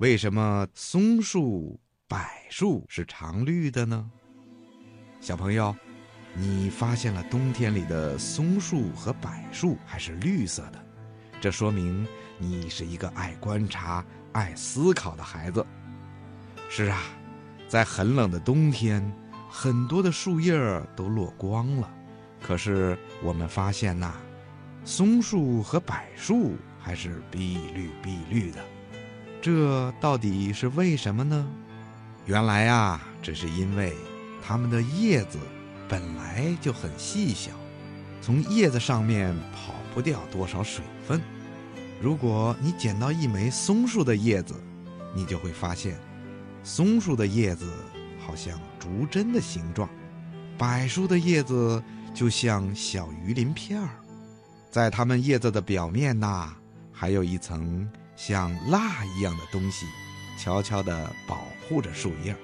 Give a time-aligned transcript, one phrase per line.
[0.00, 1.78] 为什么松树、
[2.08, 2.18] 柏
[2.48, 4.10] 树是常绿的呢？
[5.20, 5.76] 小朋友，
[6.32, 10.82] 你发现了冬天里的松树和柏树还是绿色的，
[11.38, 12.08] 这说明
[12.38, 14.02] 你是一个爱观察、
[14.32, 15.66] 爱思考的孩子。
[16.70, 16.98] 是啊，
[17.68, 19.02] 在很冷的冬天，
[19.50, 21.92] 很多的树叶儿都落光了，
[22.40, 24.14] 可是我们发现呐，
[24.82, 28.64] 松树和柏树还是碧绿碧绿的。
[29.42, 31.46] 这到底是为什么呢？
[32.26, 33.94] 原来啊，这是因为
[34.46, 35.38] 它们的叶子
[35.88, 37.50] 本来就很细小，
[38.20, 41.20] 从叶子上面跑不掉多少水分。
[42.02, 44.54] 如果你捡到一枚松树的叶子，
[45.14, 45.98] 你就会发现，
[46.62, 47.72] 松树的叶子
[48.18, 49.88] 好像竹针的形状，
[50.58, 53.88] 柏树的叶子就像小鱼鳞片儿，
[54.70, 56.52] 在它们叶子的表面呐，
[56.92, 57.88] 还有一层。
[58.22, 59.86] 像蜡一样的东西，
[60.36, 62.36] 悄悄地保护着树叶，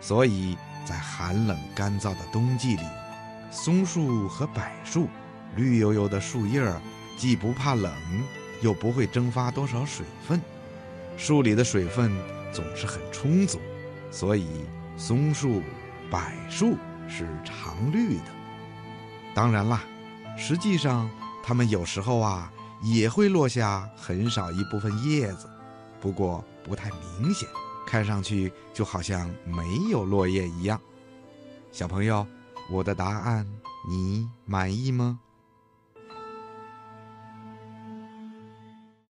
[0.00, 2.82] 所以在寒冷干燥的冬季里，
[3.52, 5.08] 松树和柏树
[5.54, 6.60] 绿油油的树叶
[7.16, 7.94] 既不怕冷，
[8.62, 10.42] 又不会蒸发多少水分，
[11.16, 12.10] 树里的水分
[12.52, 13.60] 总是很充足，
[14.10, 14.44] 所以
[14.96, 15.62] 松树、
[16.10, 16.76] 柏树
[17.08, 18.24] 是常绿的。
[19.36, 19.84] 当然啦，
[20.36, 21.08] 实际上
[21.44, 22.50] 它们有时候啊。
[22.82, 25.48] 也会落下很少一部分叶子，
[26.00, 27.48] 不过不太明显，
[27.86, 30.80] 看上去就好像没有落叶一样。
[31.72, 32.26] 小朋友，
[32.70, 33.46] 我的答案
[33.88, 35.20] 你满意吗？